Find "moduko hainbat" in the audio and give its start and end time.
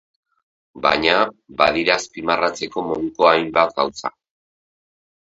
2.91-3.81